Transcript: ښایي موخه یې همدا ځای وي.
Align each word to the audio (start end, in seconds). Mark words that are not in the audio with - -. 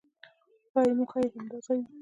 ښایي 0.71 0.91
موخه 0.97 1.17
یې 1.23 1.29
همدا 1.33 1.57
ځای 1.65 1.77
وي. 1.81 1.87